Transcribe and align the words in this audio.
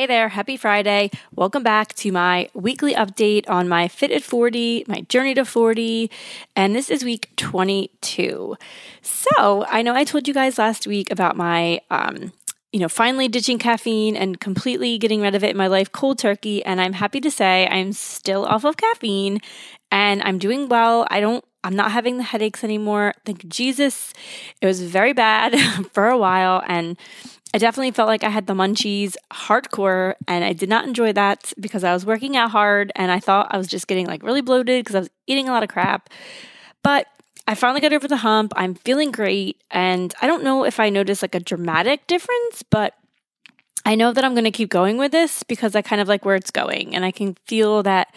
Hey 0.00 0.06
there, 0.06 0.30
happy 0.30 0.56
Friday. 0.56 1.10
Welcome 1.34 1.62
back 1.62 1.92
to 1.96 2.10
my 2.10 2.48
weekly 2.54 2.94
update 2.94 3.46
on 3.50 3.68
my 3.68 3.86
Fit 3.86 4.10
at 4.10 4.22
40, 4.22 4.86
my 4.88 5.02
journey 5.02 5.34
to 5.34 5.44
40, 5.44 6.10
and 6.56 6.74
this 6.74 6.88
is 6.88 7.04
week 7.04 7.28
22. 7.36 8.56
So, 9.02 9.66
I 9.68 9.82
know 9.82 9.94
I 9.94 10.04
told 10.04 10.26
you 10.26 10.32
guys 10.32 10.56
last 10.56 10.86
week 10.86 11.10
about 11.10 11.36
my 11.36 11.82
um, 11.90 12.32
you 12.72 12.80
know, 12.80 12.88
finally 12.88 13.28
ditching 13.28 13.58
caffeine 13.58 14.16
and 14.16 14.40
completely 14.40 14.96
getting 14.96 15.20
rid 15.20 15.34
of 15.34 15.44
it 15.44 15.50
in 15.50 15.56
my 15.58 15.66
life 15.66 15.92
cold 15.92 16.18
turkey. 16.18 16.64
And 16.64 16.80
I'm 16.80 16.94
happy 16.94 17.20
to 17.20 17.30
say 17.30 17.66
I'm 17.66 17.92
still 17.92 18.46
off 18.46 18.64
of 18.64 18.78
caffeine 18.78 19.40
and 19.90 20.22
I'm 20.22 20.38
doing 20.38 20.70
well. 20.70 21.06
I 21.10 21.20
don't, 21.20 21.44
I'm 21.62 21.76
not 21.76 21.92
having 21.92 22.16
the 22.16 22.22
headaches 22.22 22.64
anymore. 22.64 23.12
Thank 23.26 23.46
Jesus. 23.48 24.14
It 24.62 24.66
was 24.66 24.82
very 24.82 25.12
bad 25.12 25.58
for 25.92 26.08
a 26.08 26.16
while. 26.16 26.62
And 26.66 26.96
I 27.52 27.58
definitely 27.58 27.90
felt 27.90 28.08
like 28.08 28.22
I 28.22 28.28
had 28.28 28.46
the 28.46 28.54
munchies 28.54 29.16
hardcore 29.32 30.14
and 30.28 30.44
I 30.44 30.52
did 30.52 30.68
not 30.68 30.86
enjoy 30.86 31.12
that 31.14 31.52
because 31.58 31.82
I 31.82 31.92
was 31.92 32.06
working 32.06 32.36
out 32.36 32.52
hard 32.52 32.92
and 32.94 33.10
I 33.10 33.18
thought 33.18 33.48
I 33.50 33.58
was 33.58 33.66
just 33.66 33.88
getting 33.88 34.06
like 34.06 34.22
really 34.22 34.40
bloated 34.40 34.84
because 34.84 34.94
I 34.94 35.00
was 35.00 35.10
eating 35.26 35.48
a 35.48 35.52
lot 35.52 35.64
of 35.64 35.68
crap. 35.68 36.08
But 36.84 37.06
I 37.48 37.56
finally 37.56 37.80
got 37.80 37.92
over 37.92 38.06
the 38.06 38.18
hump. 38.18 38.52
I'm 38.54 38.76
feeling 38.76 39.10
great 39.10 39.60
and 39.70 40.14
I 40.22 40.28
don't 40.28 40.44
know 40.44 40.64
if 40.64 40.78
I 40.78 40.90
noticed 40.90 41.22
like 41.22 41.34
a 41.34 41.40
dramatic 41.40 42.06
difference, 42.06 42.62
but 42.62 42.94
I 43.84 43.96
know 43.96 44.12
that 44.12 44.24
I'm 44.24 44.34
going 44.34 44.44
to 44.44 44.52
keep 44.52 44.68
going 44.68 44.98
with 44.98 45.10
this 45.10 45.42
because 45.42 45.74
I 45.74 45.82
kind 45.82 46.00
of 46.00 46.06
like 46.06 46.24
where 46.24 46.36
it's 46.36 46.52
going 46.52 46.94
and 46.94 47.04
I 47.04 47.10
can 47.10 47.36
feel 47.46 47.82
that 47.82 48.14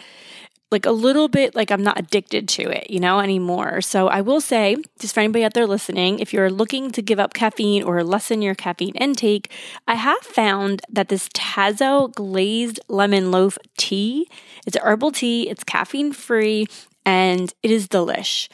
like 0.74 0.84
a 0.84 0.90
little 0.90 1.28
bit 1.28 1.54
like 1.54 1.70
I'm 1.70 1.82
not 1.82 1.98
addicted 1.98 2.48
to 2.50 2.62
it, 2.64 2.90
you 2.90 2.98
know, 2.98 3.20
anymore. 3.20 3.80
So 3.80 4.08
I 4.08 4.20
will 4.20 4.40
say, 4.40 4.76
just 4.98 5.14
for 5.14 5.20
anybody 5.20 5.44
out 5.44 5.54
there 5.54 5.66
listening, 5.66 6.18
if 6.18 6.32
you're 6.32 6.50
looking 6.50 6.90
to 6.90 7.00
give 7.00 7.20
up 7.20 7.32
caffeine 7.32 7.84
or 7.84 8.02
lessen 8.02 8.42
your 8.42 8.56
caffeine 8.56 8.96
intake, 8.96 9.50
I 9.86 9.94
have 9.94 10.20
found 10.20 10.82
that 10.90 11.08
this 11.08 11.28
Tazo 11.28 12.12
glazed 12.12 12.80
lemon 12.88 13.30
loaf 13.30 13.56
tea, 13.78 14.28
it's 14.66 14.76
herbal 14.76 15.12
tea, 15.12 15.48
it's 15.48 15.62
caffeine 15.62 16.12
free, 16.12 16.66
and 17.06 17.54
it 17.62 17.70
is 17.70 17.86
delish. 17.86 18.48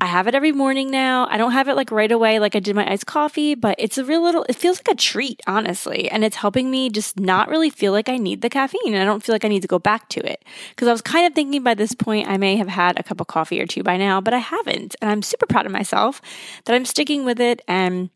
I 0.00 0.06
have 0.06 0.28
it 0.28 0.34
every 0.34 0.52
morning 0.52 0.90
now. 0.90 1.26
I 1.28 1.38
don't 1.38 1.52
have 1.52 1.66
it 1.66 1.74
like 1.74 1.90
right 1.90 2.10
away 2.10 2.38
like 2.38 2.54
I 2.54 2.60
did 2.60 2.76
my 2.76 2.88
iced 2.90 3.06
coffee, 3.06 3.54
but 3.54 3.74
it's 3.78 3.98
a 3.98 4.04
real 4.04 4.22
little, 4.22 4.44
it 4.48 4.54
feels 4.54 4.78
like 4.78 4.88
a 4.88 4.94
treat, 4.94 5.40
honestly. 5.46 6.08
And 6.10 6.24
it's 6.24 6.36
helping 6.36 6.70
me 6.70 6.88
just 6.88 7.18
not 7.18 7.48
really 7.48 7.70
feel 7.70 7.92
like 7.92 8.08
I 8.08 8.16
need 8.16 8.42
the 8.42 8.50
caffeine. 8.50 8.94
I 8.94 9.04
don't 9.04 9.22
feel 9.22 9.34
like 9.34 9.44
I 9.44 9.48
need 9.48 9.62
to 9.62 9.68
go 9.68 9.78
back 9.78 10.08
to 10.10 10.20
it. 10.20 10.44
Because 10.70 10.88
I 10.88 10.92
was 10.92 11.02
kind 11.02 11.26
of 11.26 11.34
thinking 11.34 11.62
by 11.62 11.74
this 11.74 11.94
point 11.94 12.28
I 12.28 12.36
may 12.36 12.56
have 12.56 12.68
had 12.68 12.98
a 12.98 13.02
cup 13.02 13.20
of 13.20 13.26
coffee 13.26 13.60
or 13.60 13.66
two 13.66 13.82
by 13.82 13.96
now, 13.96 14.20
but 14.20 14.34
I 14.34 14.38
haven't. 14.38 14.94
And 15.00 15.10
I'm 15.10 15.22
super 15.22 15.46
proud 15.46 15.66
of 15.66 15.72
myself 15.72 16.20
that 16.64 16.74
I'm 16.74 16.84
sticking 16.84 17.24
with 17.24 17.40
it. 17.40 17.62
And 17.66 18.10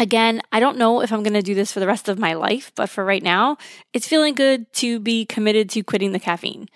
Again, 0.00 0.42
I 0.50 0.58
don't 0.58 0.76
know 0.76 1.02
if 1.02 1.12
I'm 1.12 1.22
going 1.22 1.34
to 1.34 1.42
do 1.42 1.54
this 1.54 1.70
for 1.70 1.78
the 1.78 1.86
rest 1.86 2.08
of 2.08 2.18
my 2.18 2.32
life, 2.34 2.72
but 2.74 2.90
for 2.90 3.04
right 3.04 3.22
now, 3.22 3.58
it's 3.92 4.08
feeling 4.08 4.34
good 4.34 4.72
to 4.74 4.98
be 4.98 5.24
committed 5.24 5.70
to 5.70 5.84
quitting 5.84 6.10
the 6.10 6.18
caffeine. 6.18 6.68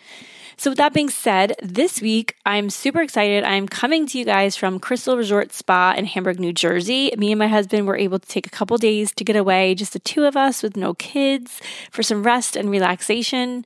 So, 0.61 0.73
with 0.73 0.79
that 0.79 0.93
being 0.93 1.09
said, 1.09 1.55
this 1.63 2.03
week 2.03 2.35
I'm 2.45 2.69
super 2.69 3.01
excited. 3.01 3.45
I'm 3.45 3.69
coming 3.69 4.09
to 4.09 4.19
you 4.19 4.25
guys 4.25 4.57
from 4.57 4.81
Crystal 4.81 5.17
Resort 5.17 5.53
Spa 5.53 5.95
in 5.97 6.05
Hamburg, 6.05 6.41
New 6.41 6.53
Jersey. 6.53 7.13
Me 7.17 7.31
and 7.31 7.39
my 7.39 7.47
husband 7.47 7.87
were 7.87 7.97
able 7.97 8.19
to 8.19 8.27
take 8.27 8.45
a 8.45 8.51
couple 8.51 8.77
days 8.77 9.13
to 9.13 9.23
get 9.23 9.37
away, 9.37 9.77
just 9.77 9.93
the 9.93 10.01
two 10.01 10.25
of 10.25 10.37
us 10.37 10.61
with 10.61 10.77
no 10.77 10.95
kids, 10.95 11.61
for 11.93 12.03
some 12.03 12.25
rest 12.25 12.57
and 12.57 12.71
relaxation. 12.71 13.65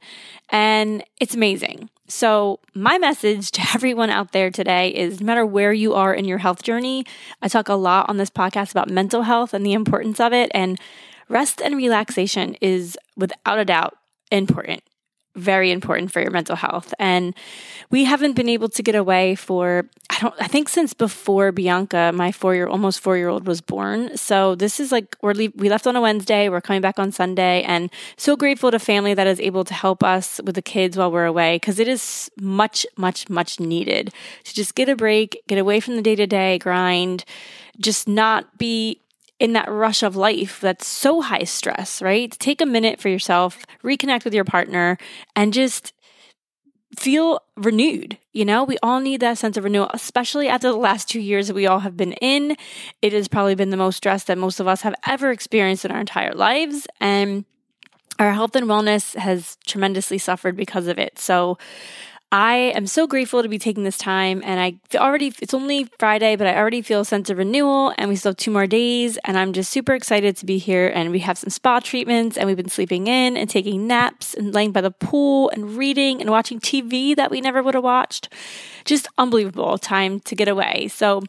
And 0.51 1.03
it's 1.19 1.35
amazing. 1.35 1.89
So, 2.09 2.61
my 2.75 2.99
message 2.99 3.53
to 3.53 3.63
everyone 3.75 4.11
out 4.11 4.33
there 4.33 4.51
today 4.51 4.91
is 4.91 5.19
no 5.19 5.25
matter 5.25 5.47
where 5.47 5.73
you 5.73 5.95
are 5.95 6.13
in 6.13 6.27
your 6.27 6.39
health 6.39 6.63
journey, 6.63 7.07
I 7.41 7.49
talk 7.49 7.71
a 7.71 7.75
lot 7.75 8.11
on 8.11 8.19
this 8.19 8.29
podcast 8.29 8.71
about 8.71 8.91
mental 8.91 9.23
health 9.23 9.55
and 9.55 9.65
the 9.65 9.73
importance 9.73 10.21
of 10.21 10.35
it. 10.35 10.51
And 10.53 10.79
rest 11.31 11.63
and 11.63 11.75
relaxation 11.75 12.55
is 12.61 12.99
without 13.17 13.59
a 13.59 13.65
doubt 13.65 13.97
important 14.31 14.83
very 15.35 15.71
important 15.71 16.13
for 16.13 16.21
your 16.21 16.31
mental 16.31 16.57
health. 16.57 16.93
And 16.99 17.35
we 17.91 18.05
haven't 18.05 18.35
been 18.35 18.49
able 18.49 18.69
to 18.71 18.83
get 18.83 18.95
away 18.95 19.35
for 19.35 19.89
I 20.11 20.19
don't 20.21 20.35
I 20.41 20.47
think 20.47 20.69
since 20.69 20.93
before 20.95 21.53
Bianca, 21.53 22.13
my 22.15 22.31
4-year 22.31 22.67
almost 22.69 23.03
4-year-old 23.03 23.47
was 23.47 23.61
born. 23.61 24.17
So 24.17 24.55
this 24.55 24.81
is 24.81 24.93
like 24.93 25.17
we're 25.23 25.35
we 25.35 25.69
left 25.69 25.87
on 25.87 25.97
a 25.97 26.01
Wednesday, 26.01 26.49
we're 26.49 26.61
coming 26.61 26.83
back 26.83 26.99
on 26.99 27.13
Sunday 27.13 27.63
and 27.63 27.91
so 28.17 28.37
grateful 28.37 28.71
to 28.71 28.79
family 28.79 29.15
that 29.15 29.27
is 29.27 29.41
able 29.41 29.65
to 29.65 29.75
help 29.75 30.03
us 30.03 30.41
with 30.45 30.55
the 30.55 30.63
kids 30.63 30.97
while 30.97 31.11
we're 31.11 31.27
away 31.27 31.57
because 31.57 31.79
it 31.79 31.89
is 31.89 32.31
much 32.41 32.87
much 32.97 33.29
much 33.29 33.61
needed 33.61 34.13
to 34.45 34.55
just 34.55 34.75
get 34.75 34.89
a 34.89 34.97
break, 34.97 35.43
get 35.47 35.59
away 35.59 35.81
from 35.81 35.97
the 35.97 36.03
day-to-day 36.03 36.59
grind, 36.59 37.25
just 37.79 38.09
not 38.09 38.59
be 38.59 39.02
in 39.43 39.55
that 39.55 39.69
rush 39.69 40.05
of 40.05 40.15
life 40.15 40.61
that's 40.61 40.87
so 40.87 41.21
high 41.21 41.43
stress, 41.43 42.01
right? 42.01 42.31
Take 42.39 42.61
a 42.61 42.67
minute 42.67 43.01
for 43.01 43.09
yourself, 43.09 43.67
reconnect 43.83 44.25
with 44.25 44.33
your 44.33 44.45
partner, 44.45 44.97
and 45.35 45.53
just 45.53 45.93
feel 46.97 47.41
renewed. 47.57 48.19
You 48.33 48.45
know, 48.45 48.63
we 48.63 48.79
all 48.85 49.01
need 49.01 49.19
that 49.19 49.39
sense 49.39 49.57
of 49.57 49.65
renewal, 49.65 49.91
especially 49.93 50.47
after 50.47 50.71
the 50.71 50.77
last 50.77 51.09
two 51.09 51.21
years 51.21 51.49
that 51.49 51.55
we 51.55 51.67
all 51.67 51.81
have 51.81 51.97
been 51.97 52.13
in. 52.13 52.57
It 53.03 53.13
has 53.15 53.27
probably 53.27 53.57
been 53.57 53.71
the 53.71 53.77
most 53.77 53.97
stress 53.97 54.23
that 54.25 54.39
most 54.39 54.61
of 54.61 54.69
us 54.69 54.83
have 54.83 54.95
ever 55.09 55.33
experienced 55.33 55.85
in 55.85 55.91
our 55.91 55.99
entire 55.99 56.35
lives. 56.35 56.87
And 57.01 57.45
our 58.21 58.33
health 58.35 58.55
and 58.55 58.69
wellness 58.69 59.17
has 59.17 59.59
tremendously 59.67 60.19
suffered 60.19 60.55
because 60.55 60.87
of 60.87 61.01
it. 61.01 61.19
So, 61.19 61.59
I 62.35 62.73
am 62.75 62.87
so 62.87 63.07
grateful 63.07 63.43
to 63.43 63.49
be 63.49 63.59
taking 63.59 63.85
this 63.85 63.99
time 63.99 64.41
and 64.43 64.59
I 64.59 64.97
already, 64.97 65.35
it's 65.43 65.53
only 65.53 65.85
Friday, 65.99 66.35
but 66.35 66.47
I 66.47 66.57
already 66.57 66.81
feel 66.81 67.01
a 67.01 67.05
sense 67.05 67.29
of 67.29 67.37
renewal 67.37 67.93
and 67.99 68.09
we 68.09 68.17
still 68.17 68.31
have 68.31 68.39
two 68.39 68.51
more 68.51 68.67
days 68.67 69.19
and 69.25 69.37
I'm 69.37 69.53
just 69.53 69.71
super 69.71 69.93
excited 69.93 70.35
to 70.39 70.47
be 70.47 70.57
here 70.57 70.91
and 70.95 71.11
we 71.11 71.19
have 71.19 71.37
some 71.37 71.51
spa 71.51 71.81
treatments 71.81 72.39
and 72.39 72.47
we've 72.47 72.57
been 72.57 72.71
sleeping 72.71 73.07
in 73.07 73.37
and 73.37 73.51
taking 73.51 73.87
naps 73.87 74.33
and 74.33 74.55
laying 74.55 74.73
by 74.73 74.81
the 74.81 74.91
pool 74.91 75.51
and 75.51 75.77
reading 75.77 76.23
and 76.23 76.31
watching 76.31 76.59
TV 76.59 77.15
that 77.15 77.31
we 77.31 77.43
never 77.43 77.63
would 77.63 77.75
have 77.75 77.85
watched 77.85 78.31
just 78.85 79.09
unbelievable 79.19 79.79
time 79.79 80.21
to 80.21 80.35
get 80.35 80.49
away. 80.49 80.89
So 80.89 81.23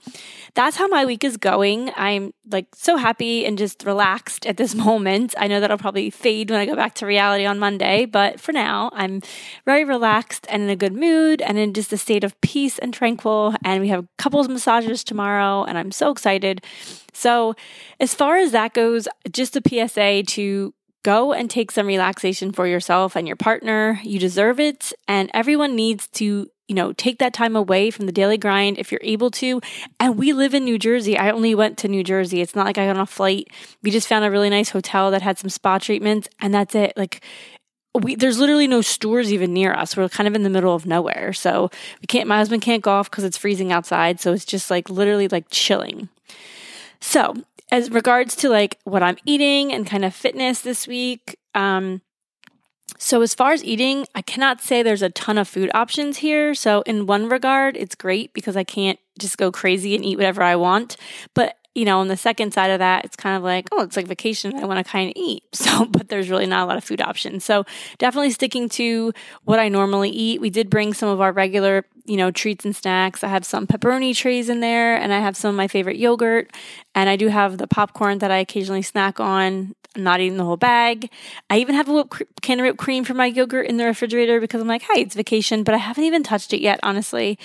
that's 0.56 0.78
how 0.78 0.88
my 0.88 1.06
week 1.06 1.24
is 1.24 1.38
going. 1.38 1.92
I'm 1.96 2.34
like 2.50 2.68
so 2.76 2.98
happy 2.98 3.46
and 3.46 3.58
just 3.58 3.84
relaxed 3.86 4.46
at 4.46 4.58
this 4.58 4.76
moment. 4.86 5.36
I 5.38 5.48
know 5.48 5.60
that'll 5.60 5.78
probably 5.78 6.10
fade 6.10 6.50
when 6.50 6.60
I 6.60 6.66
go 6.66 6.76
back 6.76 6.96
to 6.96 7.06
reality 7.06 7.46
on 7.46 7.60
Monday, 7.60 8.06
but 8.06 8.40
for 8.40 8.52
now, 8.52 8.90
I'm 8.94 9.22
very 9.66 9.84
relaxed 9.84 10.46
and 10.50 10.64
in 10.64 10.70
a 10.70 10.76
good 10.76 10.93
mood 10.96 11.42
and 11.42 11.58
in 11.58 11.74
just 11.74 11.94
a 11.94 11.98
state 11.98 12.24
of 12.24 12.40
peace 12.42 12.80
and 12.80 12.94
tranquil. 12.94 13.56
And 13.64 13.82
we 13.82 13.90
have 13.90 14.06
couples 14.18 14.48
massages 14.48 15.04
tomorrow, 15.04 15.64
and 15.64 15.78
I'm 15.78 15.92
so 15.92 16.12
excited. 16.12 16.64
So, 17.14 17.56
as 18.00 18.14
far 18.14 18.38
as 18.38 18.52
that 18.52 18.74
goes, 18.74 19.08
just 19.32 19.56
a 19.56 19.62
PSA 19.66 20.24
to 20.34 20.74
Go 21.04 21.34
and 21.34 21.50
take 21.50 21.70
some 21.70 21.86
relaxation 21.86 22.54
for 22.54 22.66
yourself 22.66 23.18
and 23.18 23.28
your 23.28 23.36
partner. 23.36 24.00
You 24.04 24.20
deserve 24.20 24.58
it. 24.58 24.94
And 25.06 25.30
everyone 25.34 25.76
needs 25.76 26.08
to 26.14 26.48
you 26.70 26.76
know, 26.76 26.94
take 26.94 27.20
that 27.20 27.34
time 27.34 27.58
away 27.58 27.92
from 27.92 28.06
the 28.06 28.12
daily 28.14 28.38
grind 28.38 28.78
if 28.78 28.90
you're 28.90 29.02
able 29.04 29.30
to. 29.30 29.60
And 30.00 30.18
we 30.18 30.32
live 30.32 30.54
in 30.54 30.64
New 30.64 30.80
Jersey. 30.80 31.18
I 31.18 31.30
only 31.30 31.54
went 31.54 31.78
to 31.80 31.90
New 31.90 32.06
Jersey. 32.06 32.40
It's 32.40 32.56
not 32.56 32.66
like 32.66 32.78
I 32.78 32.86
got 32.86 32.96
on 32.96 33.02
a 33.02 33.06
flight. 33.06 33.50
We 33.82 33.92
just 33.92 34.08
found 34.08 34.24
a 34.24 34.32
really 34.32 34.50
nice 34.50 34.70
hotel 34.70 35.12
that 35.12 35.22
had 35.22 35.38
some 35.38 35.50
spa 35.50 35.78
treatments, 35.78 36.30
and 36.40 36.54
that's 36.54 36.74
it. 36.74 36.94
Like, 36.96 37.22
we 37.94 38.16
there's 38.16 38.40
literally 38.40 38.68
no 38.68 38.82
stores 38.82 39.32
even 39.32 39.54
near 39.54 39.74
us. 39.74 39.96
We're 39.96 40.10
kind 40.10 40.28
of 40.28 40.36
in 40.36 40.44
the 40.44 40.50
middle 40.50 40.74
of 40.74 40.86
nowhere. 40.86 41.34
So 41.34 41.70
we 42.02 42.08
can't 42.08 42.28
my 42.28 42.38
husband 42.38 42.62
can't 42.62 42.84
golf 42.84 43.10
because 43.10 43.24
it's 43.24 43.38
freezing 43.38 43.72
outside. 43.72 44.20
So 44.20 44.34
it's 44.34 44.46
just 44.46 44.72
like 44.72 44.90
literally 44.90 45.28
like 45.28 45.46
chilling. 45.50 46.10
So 47.00 47.36
as 47.72 47.92
regards 47.92 48.36
to 48.38 48.50
like 48.50 48.80
what 48.84 49.04
I'm 49.04 49.18
eating 49.26 49.72
and 49.74 49.86
kind 49.86 50.06
of 50.06 50.14
fitness 50.14 50.62
this 50.62 50.88
week, 50.88 51.38
um, 51.56 52.02
so, 52.98 53.22
as 53.22 53.34
far 53.34 53.52
as 53.52 53.64
eating, 53.64 54.06
I 54.14 54.22
cannot 54.22 54.62
say 54.62 54.84
there's 54.84 55.02
a 55.02 55.10
ton 55.10 55.38
of 55.38 55.48
food 55.48 55.72
options 55.74 56.18
here. 56.18 56.54
So, 56.54 56.82
in 56.84 57.06
one 57.06 57.28
regard, 57.28 57.76
it's 57.76 57.96
great 57.96 58.34
because 58.34 58.56
I 58.56 58.64
can't 58.64 59.00
just 59.20 59.38
go 59.38 59.52
crazy 59.52 59.96
and 59.96 60.06
eat 60.06 60.18
whatever 60.18 60.42
I 60.44 60.56
want. 60.56 60.96
But 61.34 61.58
you 61.76 61.86
know, 61.86 62.00
on 62.00 62.08
the 62.08 62.18
second 62.18 62.54
side 62.54 62.70
of 62.70 62.80
that, 62.80 63.04
it's 63.04 63.16
kind 63.16 63.36
of 63.36 63.42
like, 63.42 63.68
oh, 63.72 63.82
it's 63.82 63.96
like 63.96 64.06
vacation. 64.06 64.56
I 64.56 64.66
want 64.66 64.86
to 64.86 64.90
kind 64.90 65.10
of 65.10 65.14
eat. 65.16 65.44
So, 65.64 65.86
but 65.86 66.10
there's 66.10 66.30
really 66.30 66.46
not 66.46 66.64
a 66.64 66.66
lot 66.66 66.78
of 66.78 66.84
food 66.84 67.02
options. 67.02 67.46
So, 67.46 67.66
definitely 67.98 68.32
sticking 68.32 68.68
to 68.70 69.14
what 69.46 69.60
I 69.60 69.70
normally 69.70 70.10
eat. 70.10 70.42
We 70.42 70.50
did 70.50 70.70
bring 70.70 70.94
some 70.94 71.08
of 71.08 71.22
our 71.22 71.32
regular, 71.32 71.86
you 72.06 72.18
know, 72.18 72.32
treats 72.32 72.66
and 72.66 72.76
snacks. 72.76 73.24
I 73.24 73.30
have 73.30 73.46
some 73.46 73.66
pepperoni 73.66 74.14
trays 74.16 74.50
in 74.50 74.60
there, 74.60 74.96
and 74.96 75.14
I 75.14 75.20
have 75.20 75.38
some 75.38 75.50
of 75.50 75.56
my 75.56 75.70
favorite 75.70 75.98
yogurt. 75.98 76.52
And 76.94 77.10
I 77.10 77.16
do 77.16 77.30
have 77.30 77.58
the 77.58 77.68
popcorn 77.68 78.20
that 78.20 78.30
I 78.30 78.38
occasionally 78.38 78.82
snack 78.82 79.22
on. 79.22 79.74
Not 79.96 80.20
eating 80.20 80.38
the 80.38 80.44
whole 80.44 80.58
bag. 80.58 81.10
I 81.50 81.60
even 81.60 81.76
have 81.76 81.88
a 81.88 81.94
whipped, 81.94 82.22
can 82.42 82.60
of 82.60 82.66
whipped 82.66 82.80
cream 82.80 83.06
for 83.06 83.14
my 83.14 83.28
yogurt 83.28 83.68
in 83.68 83.78
the 83.78 83.86
refrigerator 83.86 84.40
because 84.40 84.60
I'm 84.60 84.68
like, 84.68 84.82
hey, 84.82 85.02
it's 85.02 85.16
vacation, 85.16 85.64
but 85.64 85.76
I 85.76 85.78
haven't 85.78 86.04
even 86.04 86.24
touched 86.24 86.52
it 86.52 86.62
yet, 86.62 86.80
honestly. 86.84 87.40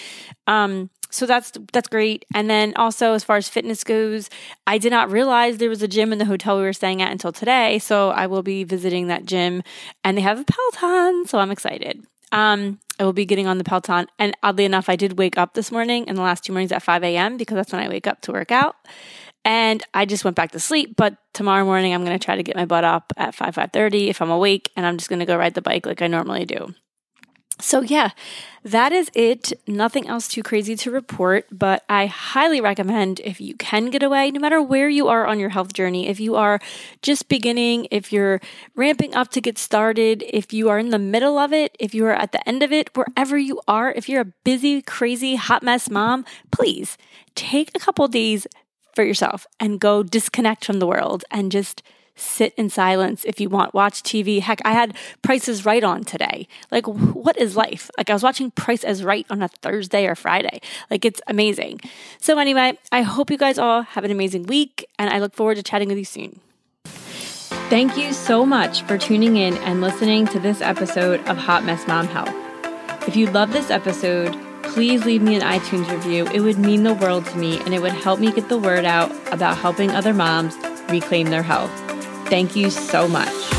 Um, 0.47 0.91
so 1.11 1.27
that's 1.27 1.53
that's 1.73 1.89
great. 1.89 2.25
And 2.35 2.49
then 2.51 2.73
also 2.77 3.15
as 3.15 3.25
far 3.25 3.37
as 3.37 3.49
fitness 3.49 3.85
goes, 3.85 4.29
I 4.67 4.79
did 4.79 4.91
not 4.91 5.11
realize 5.11 5.59
there 5.59 5.69
was 5.69 5.83
a 5.83 5.89
gym 5.89 6.13
in 6.13 6.19
the 6.19 6.25
hotel 6.25 6.57
we 6.57 6.63
were 6.63 6.73
staying 6.73 7.03
at 7.03 7.11
until 7.11 7.33
today. 7.33 7.79
So 7.79 8.11
I 8.11 8.27
will 8.27 8.43
be 8.43 8.65
visiting 8.65 9.09
that 9.09 9.25
gym, 9.25 9.63
and 10.05 10.17
they 10.17 10.23
have 10.23 10.41
a 10.41 10.45
Peloton, 10.45 11.27
so 11.27 11.39
I'm 11.39 11.51
excited. 11.51 12.05
Um, 12.31 12.79
I 13.01 13.05
will 13.05 13.13
be 13.15 13.25
getting 13.25 13.47
on 13.47 13.59
the 13.59 13.65
Peloton, 13.65 14.07
and 14.19 14.37
oddly 14.43 14.65
enough, 14.65 14.89
I 14.89 14.97
did 14.97 15.19
wake 15.19 15.39
up 15.39 15.55
this 15.55 15.73
morning 15.73 16.09
and 16.09 16.19
the 16.19 16.23
last 16.23 16.45
two 16.45 16.53
mornings 16.53 16.73
at 16.73 16.83
5 16.83 17.03
a.m. 17.05 17.37
because 17.37 17.55
that's 17.55 17.73
when 17.73 17.83
I 17.83 17.89
wake 17.89 18.07
up 18.07 18.21
to 18.23 18.33
work 18.33 18.53
out. 18.53 18.77
And 19.45 19.83
I 19.95 20.05
just 20.05 20.25
went 20.25 20.37
back 20.37 20.51
to 20.53 20.61
sleep. 20.61 20.95
But 20.97 21.17
tomorrow 21.33 21.65
morning, 21.65 21.95
I'm 21.95 22.05
going 22.05 22.19
to 22.19 22.23
try 22.23 22.37
to 22.37 22.43
get 22.43 22.57
my 22.57 22.67
butt 22.67 22.85
up 22.85 23.13
at 23.17 23.35
5 23.35 23.55
5:30 23.55 24.09
if 24.09 24.21
I'm 24.21 24.31
awake, 24.31 24.71
and 24.77 24.85
I'm 24.85 24.99
just 24.99 25.09
going 25.09 25.21
to 25.21 25.27
go 25.27 25.39
ride 25.39 25.55
the 25.55 25.63
bike 25.63 25.87
like 25.87 26.03
I 26.03 26.07
normally 26.07 26.45
do. 26.45 26.75
So, 27.61 27.81
yeah, 27.81 28.11
that 28.63 28.93
is 28.93 29.11
it. 29.15 29.53
Nothing 29.67 30.07
else 30.07 30.29
too 30.29 30.45
crazy 30.45 30.77
to 30.77 30.93
report, 30.93 31.47
but 31.51 31.85
I 31.89 32.07
highly 32.07 32.61
recommend 32.61 33.21
if 33.25 33.41
you 33.41 33.55
can 33.57 33.91
get 33.91 34.03
away, 34.05 34.31
no 34.31 34.39
matter 34.39 34.63
where 34.63 34.89
you 34.89 35.09
are 35.09 35.27
on 35.27 35.41
your 35.41 35.49
health 35.49 35.73
journey, 35.73 36.07
if 36.07 36.21
you 36.21 36.37
are 36.37 36.61
just 37.03 37.29
beginning, 37.29 37.89
if 37.91 38.13
you're 38.13 38.41
ramping 38.77 39.13
up 39.17 39.31
to 39.33 39.41
get 39.41 39.59
started, 39.59 40.23
if 40.29 40.53
you 40.53 40.69
are 40.69 40.79
in 40.79 40.91
the 40.91 41.01
middle 41.01 41.37
of 41.37 41.53
it, 41.53 41.75
if 41.81 41.95
you 41.95 42.07
are 42.07 42.15
at 42.15 42.31
the 42.31 42.49
end 42.49 42.63
of 42.63 42.71
it, 42.71 42.91
wherever 42.97 43.37
you 43.37 43.61
are, 43.67 43.91
if 43.91 44.09
you're 44.09 44.21
a 44.23 44.33
busy, 44.45 44.81
crazy, 44.81 45.35
hot 45.35 45.65
mess 45.65 45.91
mom, 45.91 46.25
please 46.53 46.97
take 47.35 47.73
a 47.75 47.81
couple 47.81 48.07
days 48.07 48.47
for 48.95 49.03
yourself 49.03 49.47
and 49.59 49.81
go 49.81 50.05
disconnect 50.05 50.65
from 50.65 50.79
the 50.79 50.87
world 50.87 51.25
and 51.31 51.51
just 51.51 51.83
sit 52.19 52.55
in 52.57 52.71
silence 52.71 53.25
if 53.25 53.41
you 53.41 53.49
want. 53.49 53.75
Watch 53.75 54.03
TV. 54.03 54.41
Heck, 54.41 54.61
I 54.65 54.73
had 54.73 54.97
Price 55.23 55.49
is 55.49 55.65
Right 55.65 55.85
on 55.85 56.05
today. 56.05 56.49
Like, 56.71 56.87
what 56.87 57.39
is 57.39 57.57
life? 57.57 57.91
Like, 57.97 58.11
I 58.11 58.13
was 58.13 58.23
watching 58.23 58.51
Price 58.51 58.85
is 58.85 59.05
Right 59.05 59.27
on 59.31 59.43
a 59.43 59.49
Thursday 59.49 60.07
or 60.07 60.15
Friday. 60.15 60.61
Like, 60.91 61.05
it's 61.05 61.21
amazing. 61.27 61.81
So, 62.21 62.39
anyway, 62.39 62.79
I 62.93 63.03
hope 63.03 63.31
you 63.31 63.39
guys 63.39 63.59
all 63.59 63.83
have 63.83 64.05
an 64.05 64.11
amazing 64.11 64.45
week, 64.45 64.87
and 64.99 65.11
I 65.11 65.19
look 65.19 65.35
forward 65.35 65.57
to 65.57 65.63
chatting 65.63 65.89
with 65.89 65.99
you 65.99 66.05
soon. 66.05 66.41
Thank 67.69 67.99
you 67.99 68.15
so 68.15 68.47
much 68.47 68.83
for 68.83 68.97
tuning 68.97 69.37
in 69.37 69.59
and 69.59 69.83
listening 69.83 70.27
to 70.29 70.39
this 70.39 70.63
episode 70.63 71.21
of 71.29 71.37
Hot 71.37 71.65
Mess 71.65 71.87
Mom 71.87 72.07
Health. 72.07 72.35
If 73.07 73.15
you 73.15 73.27
love 73.27 73.53
this 73.53 73.71
episode, 73.71 74.35
please 74.63 75.05
leave 75.05 75.23
me 75.23 75.35
an 75.35 75.43
iTunes 75.43 75.91
review. 75.91 76.27
It 76.29 76.41
would 76.41 76.59
mean 76.59 76.83
the 76.83 76.95
world 76.95 77.27
to 77.27 77.37
me 77.37 77.59
and 77.61 77.75
it 77.75 77.83
would 77.83 77.93
help 77.93 78.21
me 78.21 78.33
get 78.33 78.49
the 78.49 78.59
word 78.59 78.85
out 78.85 79.11
about 79.33 79.59
helping 79.59 79.91
other 79.91 80.15
moms 80.15 80.55
reclaim 80.89 81.29
their 81.29 81.43
health. 81.43 81.88
Thank 82.29 82.55
you 82.55 82.71
so 82.71 83.09
much. 83.09 83.58